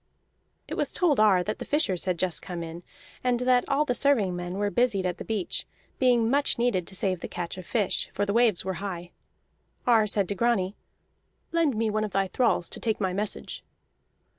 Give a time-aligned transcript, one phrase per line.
[0.67, 2.81] It was told Ar that the fishers had just come in,
[3.23, 5.67] and that all the serving men were busied at the beach,
[5.99, 9.11] being much needed to save the catch of fish, for the waves were high.
[9.85, 10.75] Ar said to Grani:
[11.51, 13.63] "Lend me one of thy thralls to take my message."